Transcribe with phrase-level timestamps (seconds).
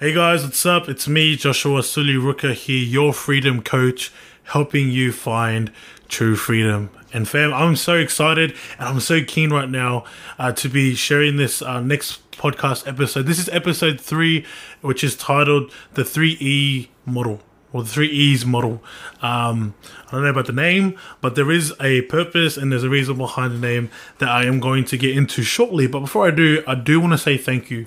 [0.00, 0.88] Hey guys, what's up?
[0.88, 4.12] It's me, Joshua Suli Ruka here, your freedom coach,
[4.44, 5.72] helping you find
[6.06, 6.90] true freedom.
[7.12, 10.04] And fam, I'm so excited and I'm so keen right now
[10.38, 13.26] uh, to be sharing this uh, next podcast episode.
[13.26, 14.46] This is episode three,
[14.82, 17.40] which is titled The 3E Model
[17.72, 18.82] or the three E's model.
[19.20, 19.74] Um,
[20.06, 23.18] I don't know about the name, but there is a purpose and there's a reason
[23.18, 25.86] behind the name that I am going to get into shortly.
[25.86, 27.86] But before I do, I do want to say thank you.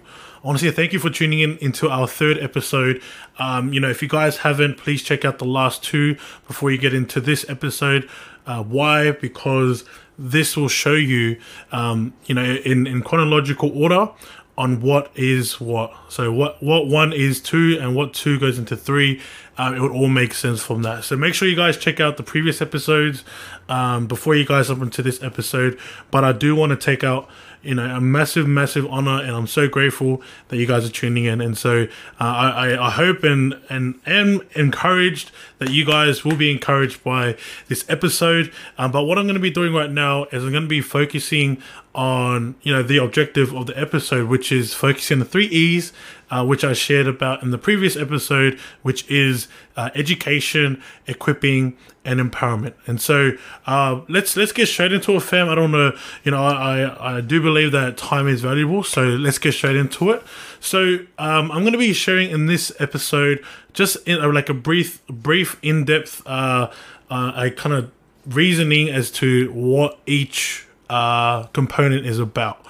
[0.57, 3.01] Say thank you for tuning in into our third episode.
[3.37, 6.17] Um, you know, if you guys haven't, please check out the last two
[6.47, 8.09] before you get into this episode.
[8.45, 9.11] Uh, why?
[9.11, 9.85] Because
[10.17, 11.39] this will show you,
[11.71, 14.09] um, you know, in, in chronological order
[14.57, 15.93] on what is what.
[16.09, 19.21] So what what one is two and what two goes into three.
[19.57, 21.03] Um, it would all make sense from that.
[21.03, 23.23] So make sure you guys check out the previous episodes
[23.69, 25.79] um, before you guys jump into this episode.
[26.09, 27.29] But I do want to take out
[27.63, 31.25] you know a massive massive honor and i'm so grateful that you guys are tuning
[31.25, 31.41] in.
[31.41, 31.87] And so
[32.19, 37.37] uh, I, I hope and and am encouraged that you guys will be encouraged by
[37.67, 38.51] this episode.
[38.79, 40.81] Um, but what i'm going to be doing right now is i'm going to be
[40.81, 41.61] focusing
[41.93, 45.93] on you know the objective of the episode which is focusing on the three e's
[46.31, 52.19] uh, which i shared about in the previous episode which is uh, education equipping and
[52.19, 52.73] empowerment.
[52.87, 53.33] And so
[53.67, 55.49] uh, let's let's get straight into it fam.
[55.49, 59.37] I don't know you know i i do believe that time is valuable so let's
[59.37, 60.23] get straight into it
[60.61, 65.05] so um, i'm going to be sharing in this episode just in like a brief
[65.07, 66.71] brief in-depth uh,
[67.09, 67.91] uh a kind of
[68.25, 72.65] reasoning as to what each uh, component is about.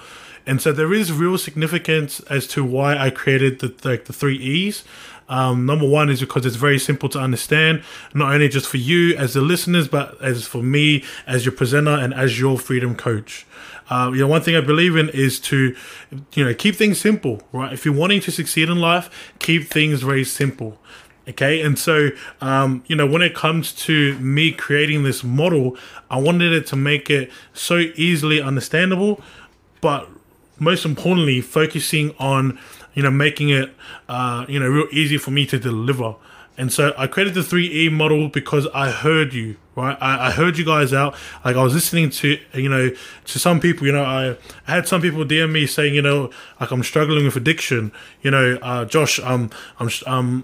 [0.46, 4.36] And so there is real significance as to why I created the like the three
[4.36, 4.82] E's.
[5.32, 9.16] Um, number one is because it's very simple to understand, not only just for you
[9.16, 13.46] as the listeners, but as for me as your presenter and as your freedom coach.
[13.88, 15.74] Uh, you know, one thing I believe in is to,
[16.34, 17.72] you know, keep things simple, right?
[17.72, 20.78] If you're wanting to succeed in life, keep things very simple.
[21.26, 22.10] Okay, and so
[22.42, 25.78] um, you know, when it comes to me creating this model,
[26.10, 29.22] I wanted it to make it so easily understandable,
[29.80, 30.10] but
[30.58, 32.58] most importantly, focusing on
[32.94, 33.74] you know making it
[34.08, 36.16] uh, you know real easy for me to deliver.
[36.58, 39.96] And so I created the 3E model because I heard you, right?
[40.00, 41.14] I, I, heard you guys out.
[41.44, 44.36] Like I was listening to, you know, to some people, you know, I,
[44.70, 48.58] had some people DM me saying, you know, like I'm struggling with addiction, you know,
[48.62, 49.90] uh, Josh, um, I'm,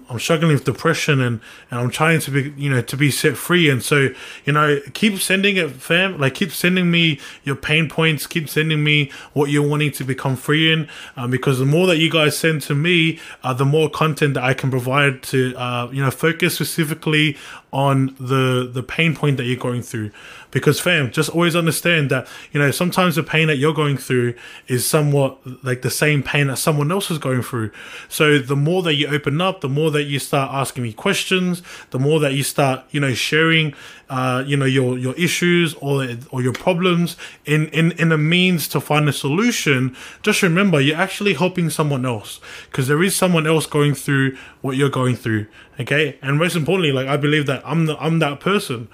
[0.09, 1.41] I'm struggling with depression and,
[1.71, 3.69] and I'm trying to be, you know, to be set free.
[3.69, 4.09] And so,
[4.45, 6.17] you know, keep sending it, fam.
[6.19, 8.27] Like keep sending me your pain points.
[8.27, 10.87] Keep sending me what you're wanting to become free in.
[11.15, 14.43] Um, because the more that you guys send to me, uh, the more content that
[14.43, 17.37] I can provide to, uh, you know, focus specifically
[17.71, 20.11] on the the pain point that you're going through
[20.51, 24.33] because fam just always understand that you know sometimes the pain that you're going through
[24.67, 27.71] is somewhat like the same pain that someone else is going through.
[28.07, 31.61] So the more that you open up the more that you start asking me questions
[31.91, 33.73] the more that you start you know sharing
[34.09, 38.67] uh, you know your your issues or or your problems in in in a means
[38.69, 42.39] to find a solution just remember you're actually helping someone else.
[42.65, 45.47] Because there is someone else going through what you're going through
[45.79, 46.17] okay?
[46.21, 48.87] And most importantly like i believe that i'm the, i'm that person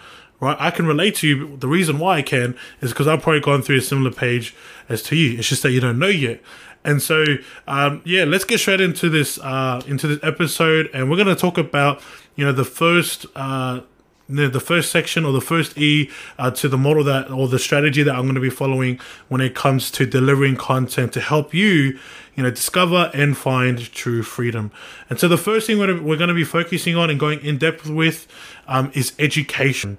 [0.45, 0.57] right?
[0.59, 1.57] I can relate to you.
[1.57, 4.55] The reason why i can is because i've probably gone through a similar page
[4.89, 5.37] as to you.
[5.37, 6.41] It's just that you don't know yet.
[6.83, 7.25] And so
[7.67, 10.89] um, yeah let's get straight into this uh, into this episode.
[10.93, 12.01] And we're going to talk about
[12.35, 13.81] you know the first uh,
[14.27, 18.03] the, first section or the first E uh, to the model that or the strategy
[18.03, 21.99] that I'm going to be following when it comes to delivering content to help you,
[22.35, 24.71] you know, discover and find true freedom.
[25.09, 27.57] And so the first thing we're, we're going to be focusing on and going in
[27.57, 28.27] depth with
[28.67, 29.97] um, is education.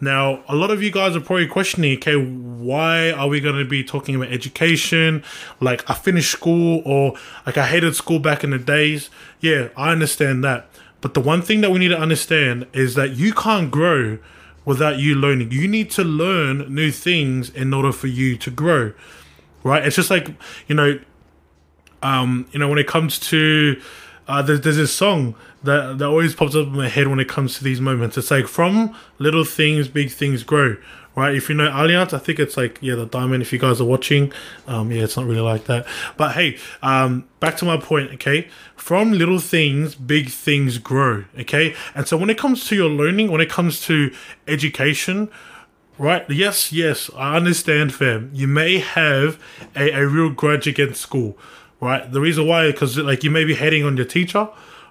[0.00, 3.64] Now, a lot of you guys are probably questioning, okay, why are we going to
[3.64, 5.22] be talking about education?
[5.60, 7.14] Like, I finished school or
[7.46, 9.08] like I hated school back in the days.
[9.40, 10.68] Yeah, I understand that.
[11.00, 14.18] But the one thing that we need to understand is that you can't grow
[14.64, 15.52] without you learning.
[15.52, 18.92] You need to learn new things in order for you to grow.
[19.62, 19.84] Right?
[19.86, 20.28] It's just like,
[20.66, 20.98] you know,
[22.02, 23.80] um, you know, when it comes to
[24.28, 27.28] uh, there's, there's this song that that always pops up in my head when it
[27.28, 28.16] comes to these moments.
[28.16, 30.76] It's like from little things, big things grow
[31.16, 31.34] right?
[31.34, 33.42] If you know Allianz, I think it's like yeah, the diamond.
[33.42, 34.32] If you guys are watching,
[34.66, 35.86] um, yeah, it's not really like that.
[36.16, 38.12] But hey, um, back to my point.
[38.14, 41.24] Okay, from little things, big things grow.
[41.38, 44.12] Okay, and so when it comes to your learning, when it comes to
[44.46, 45.30] education.
[45.96, 46.28] Right.
[46.28, 46.72] Yes.
[46.72, 47.08] Yes.
[47.16, 48.28] I understand, fam.
[48.34, 49.40] You may have
[49.76, 51.38] a, a real grudge against school.
[51.84, 52.10] Right.
[52.10, 54.48] The reason why, because like you may be hating on your teacher,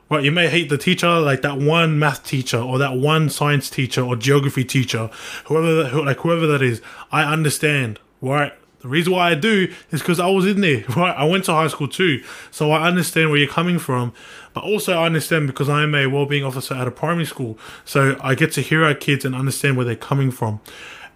[0.10, 3.68] Right, you may hate the teacher, like that one math teacher or that one science
[3.68, 5.10] teacher or geography teacher,
[5.46, 6.84] whoever, who, like whoever that is.
[7.12, 8.54] I understand, right?
[8.82, 11.16] The reason why I do is because I was in there, right?
[11.18, 14.14] I went to high school too, so I understand where you're coming from.
[14.54, 18.16] But also, I understand because I am a well-being officer at a primary school, so
[18.22, 20.60] I get to hear our kids and understand where they're coming from.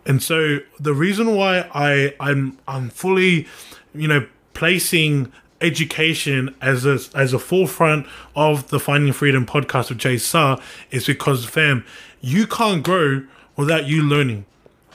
[0.08, 3.48] And so, the reason why I I'm I'm fully,
[3.94, 4.26] you know,
[4.56, 5.32] placing
[5.62, 8.06] education as a as a forefront
[8.36, 10.60] of the Finding Freedom podcast with Jay Sah
[10.92, 11.86] is because, fam,
[12.22, 13.24] you can't grow
[13.56, 14.46] without you learning.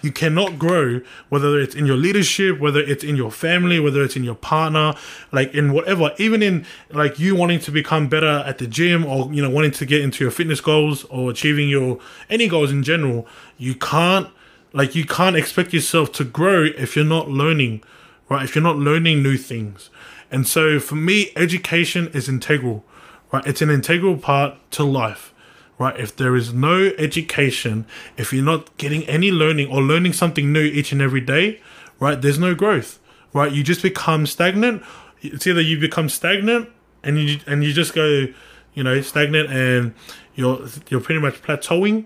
[0.02, 4.16] You cannot grow, whether it's in your leadership, whether it's in your family, whether it's
[4.16, 4.94] in your partner,
[5.30, 9.32] like in whatever, even in like you wanting to become better at the gym or,
[9.32, 12.82] you know, wanting to get into your fitness goals or achieving your any goals in
[12.82, 13.28] general.
[13.58, 14.28] You can't,
[14.72, 17.84] like, you can't expect yourself to grow if you're not learning,
[18.28, 18.42] right?
[18.42, 19.88] If you're not learning new things.
[20.32, 22.84] And so for me, education is integral,
[23.32, 23.46] right?
[23.46, 25.32] It's an integral part to life
[25.78, 25.98] right?
[25.98, 27.86] If there is no education,
[28.16, 31.60] if you're not getting any learning or learning something new each and every day,
[31.98, 32.20] right?
[32.20, 33.00] There's no growth,
[33.32, 33.50] right?
[33.50, 34.82] You just become stagnant.
[35.22, 36.68] It's either you become stagnant
[37.02, 38.26] and you and you just go,
[38.74, 39.94] you know, stagnant and
[40.34, 42.04] you're you're pretty much plateauing,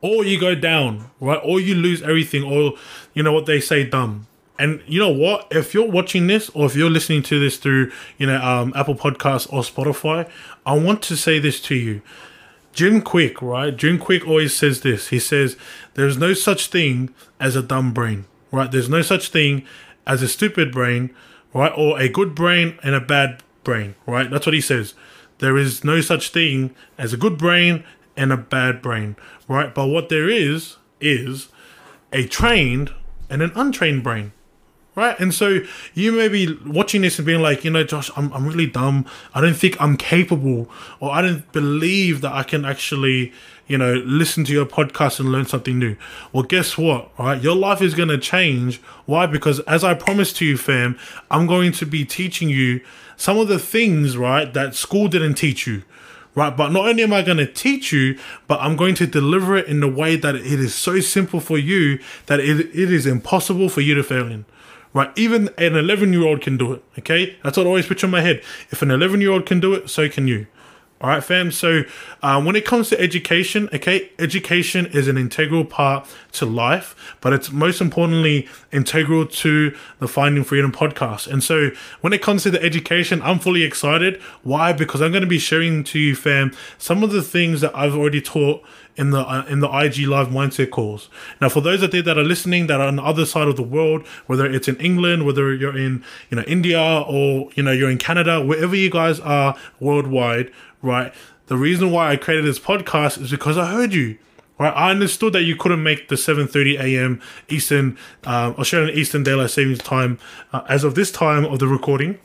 [0.00, 1.40] or you go down, right?
[1.44, 2.74] Or you lose everything, or
[3.14, 4.26] you know what they say, dumb.
[4.58, 5.46] And you know what?
[5.50, 8.96] If you're watching this or if you're listening to this through, you know, um, Apple
[8.96, 10.28] Podcasts or Spotify,
[10.66, 12.02] I want to say this to you.
[12.72, 13.76] Jim Kwik, right?
[13.76, 15.08] Jim Kwik always says this.
[15.08, 15.56] He says,
[15.94, 18.70] There's no such thing as a dumb brain, right?
[18.70, 19.64] There's no such thing
[20.06, 21.14] as a stupid brain,
[21.52, 21.72] right?
[21.76, 24.30] Or a good brain and a bad brain, right?
[24.30, 24.94] That's what he says.
[25.38, 27.84] There is no such thing as a good brain
[28.16, 29.16] and a bad brain,
[29.46, 29.74] right?
[29.74, 31.48] But what there is, is
[32.12, 32.92] a trained
[33.30, 34.32] and an untrained brain,
[34.98, 35.18] right?
[35.20, 35.60] And so
[35.94, 39.06] you may be watching this and being like, you know, Josh, I'm, I'm really dumb.
[39.32, 40.68] I don't think I'm capable,
[40.98, 43.32] or I don't believe that I can actually,
[43.68, 45.94] you know, listen to your podcast and learn something new.
[46.32, 47.40] Well, guess what, right?
[47.40, 48.78] Your life is going to change.
[49.06, 49.26] Why?
[49.26, 50.98] Because as I promised to you, fam,
[51.30, 52.80] I'm going to be teaching you
[53.16, 55.84] some of the things, right, that school didn't teach you
[56.34, 56.56] right?
[56.56, 58.16] But not only am I going to teach you,
[58.46, 61.58] but I'm going to deliver it in a way that it is so simple for
[61.58, 64.44] you that it, it is impossible for you to fail in
[64.92, 65.10] right?
[65.16, 67.36] Even an 11 year old can do it, okay?
[67.42, 68.42] That's what I always picture in my head.
[68.70, 70.46] If an 11 year old can do it, so can you.
[71.00, 71.52] All right, fam.
[71.52, 71.84] So,
[72.22, 77.32] uh, when it comes to education, okay, education is an integral part to life, but
[77.32, 81.28] it's most importantly integral to the Finding Freedom podcast.
[81.28, 84.20] And so, when it comes to the education, I'm fully excited.
[84.42, 84.72] Why?
[84.72, 87.94] Because I'm going to be sharing to you, fam, some of the things that I've
[87.94, 88.64] already taught
[88.98, 91.08] in the uh, in the IG live mindset calls.
[91.40, 93.54] Now, for those of you that are listening that are on the other side of
[93.54, 97.70] the world, whether it's in England, whether you're in you know India or you know
[97.70, 100.50] you're in Canada, wherever you guys are worldwide,
[100.82, 101.12] right?
[101.46, 104.18] The reason why I created this podcast is because I heard you.
[104.58, 107.20] Right, I understood that you couldn't make the 7:30 a.m.
[107.48, 107.96] Eastern
[108.26, 110.18] uh, Australian Eastern Daylight Savings Time
[110.52, 112.18] uh, as of this time of the recording.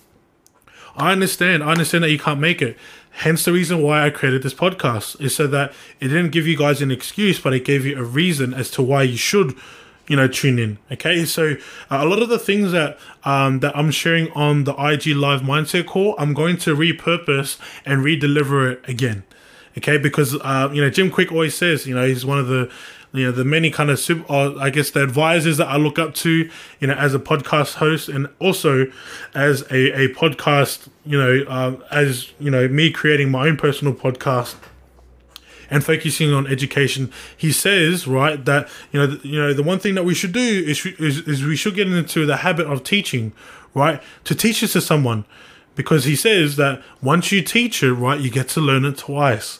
[0.95, 1.63] I understand.
[1.63, 2.75] I understand that you can't make it.
[3.11, 6.57] Hence the reason why I created this podcast is so that it didn't give you
[6.57, 9.55] guys an excuse, but it gave you a reason as to why you should,
[10.07, 10.77] you know, tune in.
[10.91, 11.55] Okay, so
[11.89, 15.41] uh, a lot of the things that um, that I'm sharing on the IG Live
[15.41, 19.23] Mindset Call, I'm going to repurpose and re-deliver it again.
[19.77, 22.71] Okay, because uh, you know Jim Kwik always says, you know, he's one of the
[23.13, 25.99] you know the many kind of super, uh, I guess the advisors that I look
[25.99, 28.87] up to, you know, as a podcast host and also
[29.33, 33.93] as a, a podcast, you know, uh, as you know, me creating my own personal
[33.93, 34.55] podcast
[35.73, 37.11] and focusing on education.
[37.35, 40.39] He says, right, that you know, you know, the one thing that we should do
[40.39, 43.33] is, is is we should get into the habit of teaching,
[43.73, 45.25] right, to teach this to someone,
[45.75, 49.59] because he says that once you teach it, right, you get to learn it twice.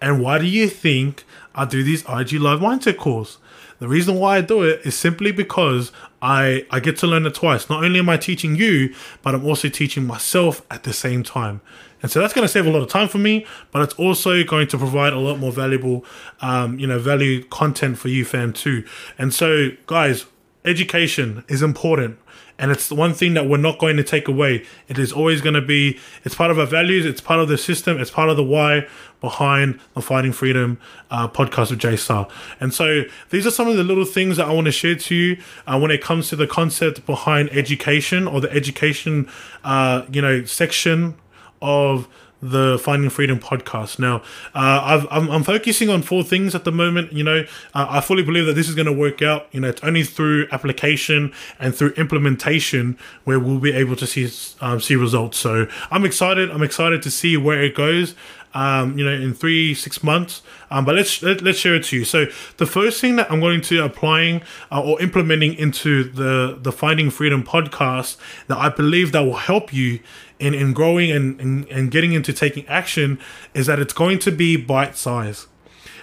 [0.00, 3.38] And why do you think I do these IG Live Mindset calls.
[3.82, 5.90] The reason why I do it is simply because
[6.22, 7.68] I, I get to learn it twice.
[7.68, 11.60] Not only am I teaching you, but I'm also teaching myself at the same time.
[12.00, 14.44] And so that's going to save a lot of time for me, but it's also
[14.44, 16.04] going to provide a lot more valuable,
[16.40, 18.84] um, you know, value content for you, fam, too.
[19.18, 20.26] And so, guys,
[20.64, 22.18] education is important
[22.58, 24.64] and it's the one thing that we're not going to take away.
[24.86, 27.58] It is always going to be, it's part of our values, it's part of the
[27.58, 28.86] system, it's part of the why
[29.20, 30.78] behind the Finding Freedom
[31.10, 32.26] uh, podcast with Jay Sah.
[32.60, 35.14] And so these are some of the little things that I want to share to
[35.14, 39.28] you uh, when it comes to the concept behind education or the education,
[39.64, 41.16] uh, you know, section
[41.60, 42.06] of
[42.42, 43.98] the Finding Freedom podcast.
[43.98, 44.16] Now,
[44.54, 47.12] uh, i am focusing on four things at the moment.
[47.12, 47.44] You know,
[47.74, 49.46] uh, I fully believe that this is going to work out.
[49.52, 54.28] You know, it's only through application and through implementation where we'll be able to see
[54.60, 55.38] um, see results.
[55.38, 56.50] So I'm excited.
[56.50, 58.14] I'm excited to see where it goes.
[58.54, 60.42] Um, you know, in three six months.
[60.70, 62.04] Um, but let's let, us let us share it to you.
[62.04, 66.72] So the first thing that I'm going to applying uh, or implementing into the the
[66.72, 68.16] Finding Freedom podcast
[68.48, 70.00] that I believe that will help you
[70.38, 73.18] in in growing and and, and getting into taking action
[73.54, 75.46] is that it's going to be bite size.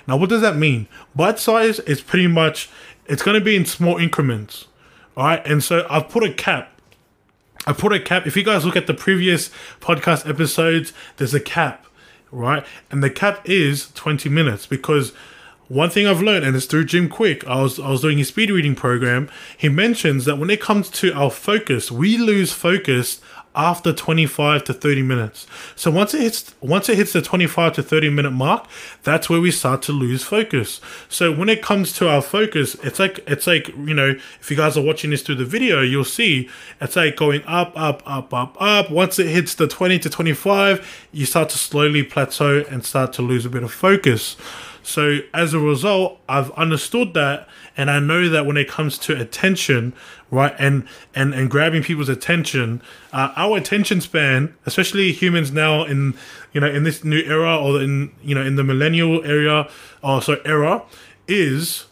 [0.08, 0.88] Now, what does that mean?
[1.16, 2.70] Bite size is pretty much
[3.06, 4.66] it's going to be in small increments.
[5.18, 6.80] All right, and so I've put a cap
[7.70, 8.26] I put a cap.
[8.26, 11.86] If you guys look at the previous podcast episodes, there's a cap,
[12.32, 12.66] right?
[12.92, 15.14] And the cap is 20 minutes because
[15.68, 18.30] one thing I've learned, and it's through Jim Kwik, I was I was doing his
[18.30, 19.30] speed reading program.
[19.56, 23.22] He mentions that when it comes to our focus, we lose focus
[23.60, 25.46] after 25 to 30 minutes.
[25.76, 28.66] So once it hits once it hits the 25 to 30 minute mark,
[29.04, 30.80] that's where we start to lose focus.
[31.10, 34.56] So when it comes to our focus, it's like it's like, you know, if you
[34.56, 36.50] guys are watching this through the video, you'll see
[36.80, 38.90] it's like going up, up, up, up, up.
[38.90, 43.22] Once it hits the 20 to 25, you start to slowly plateau and start to
[43.22, 44.38] lose a bit of focus.
[44.90, 49.16] So as a result, I've understood that and I know that when it comes to
[49.20, 49.94] attention,
[50.32, 52.82] right, and and and grabbing people's attention,
[53.14, 56.16] uh, our attention span, especially humans now in
[56.54, 59.70] you know in this new era or in you know in the millennial area
[60.04, 60.84] or so era,
[61.28, 61.86] is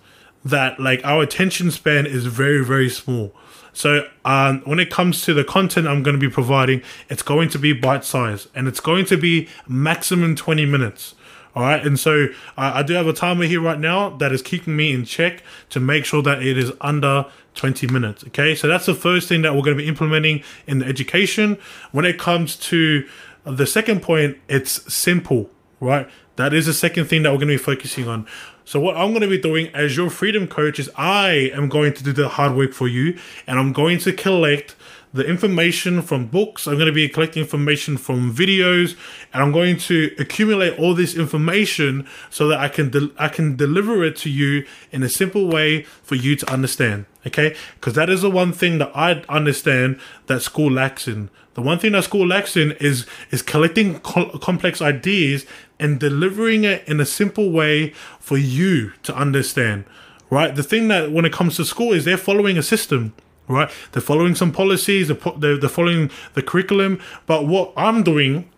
[0.44, 3.32] that like our attention span is very very small.
[3.74, 7.50] So um, when it comes to the content I'm going to be providing, it's going
[7.50, 11.13] to be bite size and it's going to be maximum 20 minutes.
[11.58, 14.76] All right, and so I do have a timer here right now that is keeping
[14.76, 18.24] me in check to make sure that it is under 20 minutes.
[18.28, 21.58] Okay, so that's the first thing that we're going to be implementing in the education.
[21.92, 23.10] When it comes to
[23.44, 25.50] the second point, it's simple,
[25.80, 26.08] right?
[26.36, 28.28] That is the second thing that we're going to be focusing on.
[28.64, 31.94] So what I'm going to be doing as your freedom coach is I am going
[31.94, 34.76] to do the hard work for you and I'm going to collect
[35.17, 36.67] the information from books.
[36.67, 38.95] I'm going to be collecting information from videos,
[39.33, 43.55] and I'm going to accumulate all this information so that I can de- I can
[43.55, 47.05] deliver it to you in a simple way for you to understand.
[47.25, 51.29] Okay, because that is the one thing that I understand that school lacks in.
[51.55, 55.45] The one thing that school lacks in is is collecting co- complex ideas
[55.79, 59.86] and delivering it in a simple way for you to understand.
[60.29, 60.55] Right.
[60.55, 63.13] The thing that when it comes to school is they're following a system
[63.48, 63.70] right?
[63.92, 67.00] They're following some policies, they're, they're following the curriculum.
[67.25, 68.50] But what I'm doing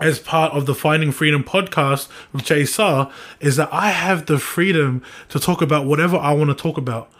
[0.00, 3.10] as part of the Finding Freedom podcast with Jay Sah
[3.40, 7.10] is that I have the freedom to talk about whatever I want to talk about.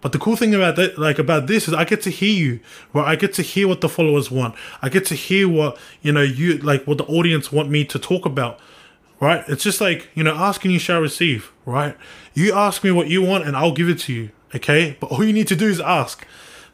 [0.00, 2.60] But the cool thing about that, like about this, is I get to hear you,
[2.94, 3.06] right?
[3.06, 4.54] I get to hear what the followers want.
[4.80, 7.98] I get to hear what you know, you like what the audience want me to
[7.98, 8.58] talk about,
[9.20, 9.44] right?
[9.46, 11.96] It's just like you know, asking you shall receive, right?
[12.32, 14.96] You ask me what you want, and I'll give it to you, okay?
[14.98, 16.26] But all you need to do is ask.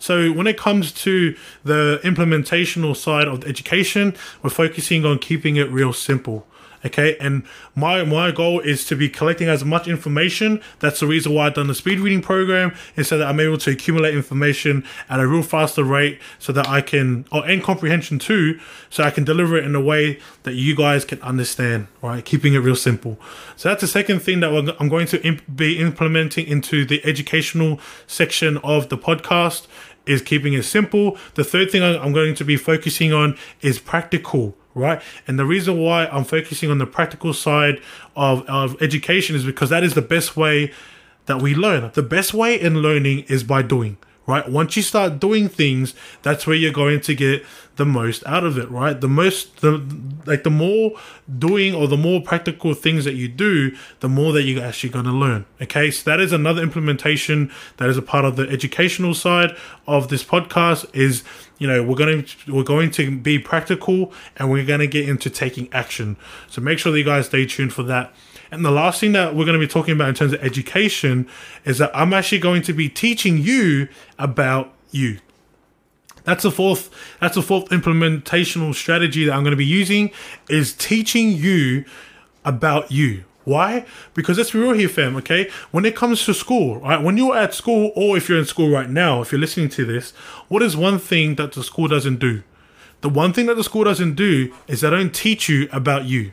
[0.07, 5.69] So when it comes to the implementational side of education, we're focusing on keeping it
[5.69, 6.47] real simple.
[6.85, 7.43] Okay, and
[7.75, 10.61] my my goal is to be collecting as much information.
[10.79, 13.59] That's the reason why I've done the speed reading program, is so that I'm able
[13.59, 18.21] to accumulate information at a real faster rate, so that I can, or and comprehension
[18.21, 21.89] too, so I can deliver it in a way that you guys can understand.
[22.03, 23.19] Right, keeping it real simple.
[23.57, 28.59] So that's the second thing that I'm going to be implementing into the educational section
[28.59, 29.67] of the podcast
[30.07, 31.19] is keeping it simple.
[31.35, 35.01] The third thing I'm going to be focusing on is practical right?
[35.27, 37.81] And the reason why I'm focusing on the practical side
[38.15, 40.71] of, of education is because that is the best way
[41.25, 41.91] that we learn.
[41.95, 43.97] The best way in learning is by doing
[44.27, 44.49] right?
[44.49, 47.45] Once you start doing things, that's where you're going to get
[47.77, 49.01] the most out of it, right?
[49.01, 49.85] The most, the
[50.25, 50.93] like, the more
[51.39, 55.05] doing or the more practical things that you do, the more that you're actually going
[55.05, 55.45] to learn.
[55.61, 59.57] Okay, so that is another implementation that is a part of the educational side
[59.87, 60.87] of this podcast.
[60.95, 61.23] Is
[61.59, 65.09] you know we're going to we're going to be practical and we're going to get
[65.09, 66.17] into taking action.
[66.49, 68.13] So make sure that you guys stay tuned for that.
[68.51, 71.29] And the last thing that we're going to be talking about in terms of education
[71.65, 73.89] is that I'm actually going to be teaching you
[74.19, 75.19] about you.
[76.25, 80.11] That's the fourth that's the fourth implementational strategy that I'm going to be using
[80.49, 81.85] is teaching you
[82.45, 83.25] about you.
[83.45, 83.87] Why?
[84.13, 85.49] Because let's be real here, fam, okay?
[85.71, 87.01] When it comes to school, right?
[87.01, 89.85] When you're at school, or if you're in school right now, if you're listening to
[89.85, 90.11] this,
[90.49, 92.43] what is one thing that the school doesn't do?
[93.03, 96.33] The one thing that the school doesn't do is they don't teach you about you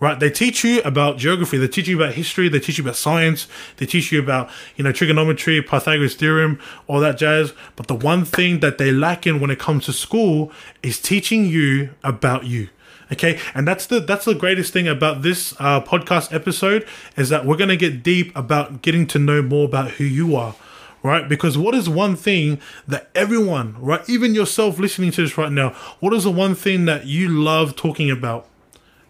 [0.00, 0.18] right?
[0.18, 3.46] They teach you about geography, they teach you about history, they teach you about science,
[3.76, 7.52] they teach you about, you know, trigonometry, Pythagoras theorem, all that jazz.
[7.76, 11.46] But the one thing that they lack in when it comes to school is teaching
[11.46, 12.68] you about you.
[13.12, 16.86] Okay, and that's the that's the greatest thing about this uh, podcast episode
[17.16, 20.54] is that we're gonna get deep about getting to know more about who you are,
[21.02, 21.28] right?
[21.28, 22.58] Because what is one thing
[22.88, 25.70] that everyone, right, even yourself listening to this right now,
[26.00, 28.48] what is the one thing that you love talking about?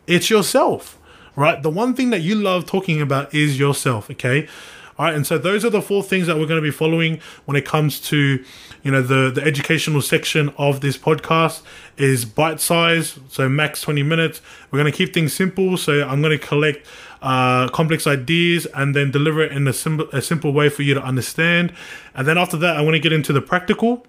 [0.06, 0.98] It's yourself,
[1.36, 1.62] right?
[1.62, 4.48] The one thing that you love talking about is yourself, okay?
[4.96, 7.18] All right, and so those are the four things that we're going to be following
[7.46, 8.44] when it comes to,
[8.84, 11.62] you know, the the educational section of this podcast
[11.96, 14.40] is bite size, so max twenty minutes.
[14.70, 16.86] We're going to keep things simple, so I'm going to collect
[17.22, 20.94] uh, complex ideas and then deliver it in a simple a simple way for you
[20.94, 21.72] to understand.
[22.14, 24.06] And then after that, I want to get into the practical.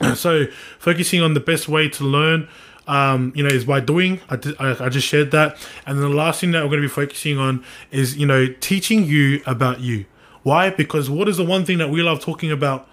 [0.14, 0.46] So
[0.78, 2.48] focusing on the best way to learn
[2.88, 4.20] um, you know, is by doing.
[4.30, 5.56] I, I, I, just shared that.
[5.86, 8.46] And then the last thing that we're going to be focusing on is, you know,
[8.60, 10.06] teaching you about you.
[10.42, 10.70] Why?
[10.70, 12.88] Because what is the one thing that we love talking about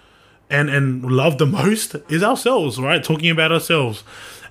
[0.50, 3.02] and, and love the most is ourselves, right?
[3.02, 4.04] Talking about ourselves.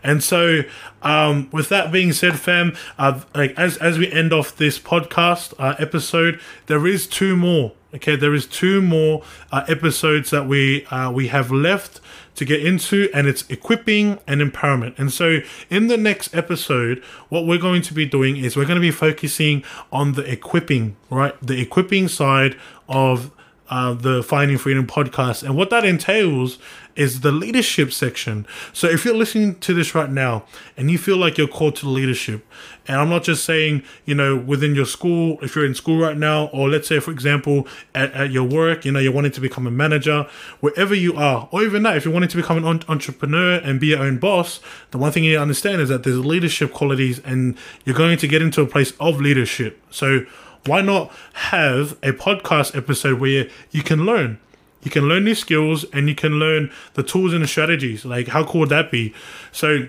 [0.05, 0.61] And so,
[1.01, 5.53] um, with that being said, fam, uh, like as as we end off this podcast
[5.57, 7.73] uh, episode, there is two more.
[7.93, 12.01] Okay, there is two more uh, episodes that we uh, we have left
[12.35, 14.99] to get into, and it's equipping and empowerment.
[14.99, 15.39] And so,
[15.71, 18.91] in the next episode, what we're going to be doing is we're going to be
[18.91, 21.33] focusing on the equipping, right?
[21.41, 22.57] The equipping side
[22.87, 23.31] of
[23.69, 25.43] uh, the Finding Freedom podcast.
[25.43, 26.57] And what that entails
[26.95, 28.47] is the leadership section.
[28.71, 30.45] So if you're listening to this right now
[30.77, 32.45] and you feel like you're called to leadership,
[32.87, 36.17] and I'm not just saying, you know, within your school, if you're in school right
[36.17, 39.41] now, or let's say, for example, at, at your work, you know, you're wanting to
[39.41, 40.27] become a manager,
[40.61, 43.87] wherever you are, or even that, if you're wanting to become an entrepreneur and be
[43.87, 47.95] your own boss, the one thing you understand is that there's leadership qualities and you're
[47.95, 49.81] going to get into a place of leadership.
[49.89, 50.25] So
[50.65, 54.39] why not have a podcast episode where you can learn?
[54.83, 58.05] You can learn these skills and you can learn the tools and the strategies.
[58.05, 59.13] Like, how cool would that be?
[59.51, 59.87] So,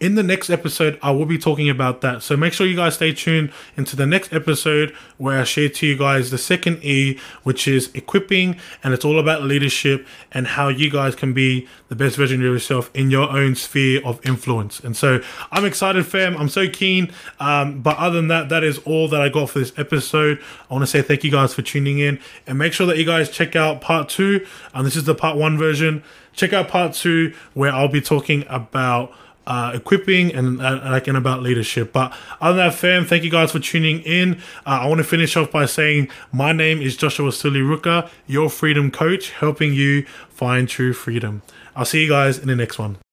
[0.00, 2.22] in the next episode, I will be talking about that.
[2.22, 5.86] So make sure you guys stay tuned into the next episode where I share to
[5.86, 10.68] you guys the second E, which is equipping, and it's all about leadership and how
[10.68, 14.80] you guys can be the best version of yourself in your own sphere of influence.
[14.80, 15.20] And so
[15.52, 16.36] I'm excited, fam.
[16.36, 17.12] I'm so keen.
[17.38, 20.40] Um, but other than that, that is all that I got for this episode.
[20.68, 23.04] I want to say thank you guys for tuning in and make sure that you
[23.04, 24.44] guys check out part two.
[24.74, 26.02] And this is the part one version.
[26.32, 29.12] Check out part two where I'll be talking about
[29.46, 31.92] uh, equipping and like and about leadership.
[31.92, 34.36] But other than that, fam, thank you guys for tuning in.
[34.66, 38.48] Uh, I want to finish off by saying my name is Joshua Suli Ruka, your
[38.48, 41.42] freedom coach, helping you find true freedom.
[41.74, 43.02] I'll see you guys in the next one.